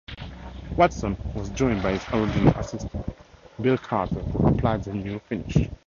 [0.75, 3.05] Watson was joined by his original assistant,
[3.61, 5.69] Bill Carter who applied the new finish.